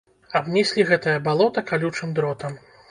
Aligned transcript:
Абнеслі 0.39 0.87
гэтае 0.93 1.15
балота 1.29 1.67
калючым 1.71 2.09
дротам. 2.19 2.63